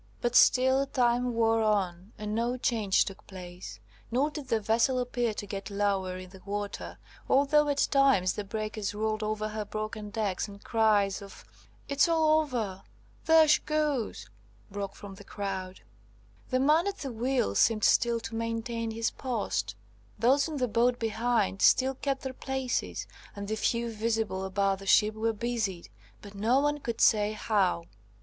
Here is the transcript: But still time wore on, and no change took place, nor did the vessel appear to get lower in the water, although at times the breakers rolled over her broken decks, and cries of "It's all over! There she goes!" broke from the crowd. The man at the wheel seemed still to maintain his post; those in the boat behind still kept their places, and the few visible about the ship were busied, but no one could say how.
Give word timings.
But 0.19 0.35
still 0.35 0.87
time 0.87 1.31
wore 1.35 1.61
on, 1.61 2.11
and 2.17 2.33
no 2.33 2.57
change 2.57 3.05
took 3.05 3.27
place, 3.27 3.79
nor 4.09 4.31
did 4.31 4.47
the 4.47 4.59
vessel 4.59 4.97
appear 4.97 5.31
to 5.35 5.45
get 5.45 5.69
lower 5.69 6.17
in 6.17 6.31
the 6.31 6.41
water, 6.43 6.97
although 7.29 7.67
at 7.69 7.87
times 7.91 8.33
the 8.33 8.43
breakers 8.43 8.95
rolled 8.95 9.21
over 9.21 9.49
her 9.49 9.63
broken 9.63 10.09
decks, 10.09 10.47
and 10.47 10.63
cries 10.63 11.21
of 11.21 11.45
"It's 11.87 12.09
all 12.09 12.39
over! 12.39 12.81
There 13.25 13.47
she 13.47 13.61
goes!" 13.61 14.25
broke 14.71 14.95
from 14.95 15.13
the 15.13 15.23
crowd. 15.23 15.81
The 16.49 16.59
man 16.59 16.87
at 16.87 16.97
the 16.97 17.11
wheel 17.11 17.53
seemed 17.53 17.83
still 17.83 18.19
to 18.21 18.33
maintain 18.33 18.89
his 18.89 19.11
post; 19.11 19.75
those 20.17 20.47
in 20.47 20.57
the 20.57 20.67
boat 20.67 20.97
behind 20.97 21.61
still 21.61 21.93
kept 21.93 22.23
their 22.23 22.33
places, 22.33 23.05
and 23.35 23.47
the 23.47 23.55
few 23.55 23.91
visible 23.91 24.45
about 24.45 24.79
the 24.79 24.87
ship 24.87 25.13
were 25.13 25.31
busied, 25.31 25.89
but 26.23 26.33
no 26.33 26.59
one 26.59 26.79
could 26.79 27.01
say 27.01 27.33
how. 27.33 27.83